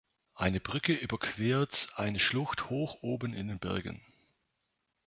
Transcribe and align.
Eine 0.33 0.59
Brücke 0.59 0.93
überquert 0.95 1.89
eine 1.97 2.19
Schlucht 2.19 2.71
hoch 2.71 3.03
oben 3.03 3.35
in 3.35 3.49
den 3.49 3.59
Bergen. 3.59 4.01